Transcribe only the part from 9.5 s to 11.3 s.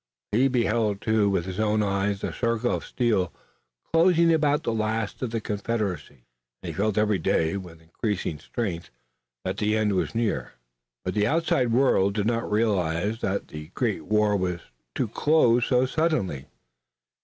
the end was near. But the